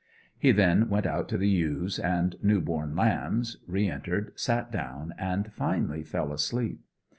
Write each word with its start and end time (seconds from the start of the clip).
He 0.35 0.51
then 0.51 0.89
went 0.89 1.05
out 1.05 1.29
to 1.29 1.37
the 1.37 1.47
ewes 1.47 1.99
and 1.99 2.35
new 2.41 2.59
born 2.59 2.95
lambs, 2.95 3.57
re 3.67 3.87
entered, 3.87 4.31
sat 4.35 4.71
down, 4.71 5.13
and 5.15 5.53
finally 5.53 6.01
fell 6.03 6.33
asleep. 6.33 6.79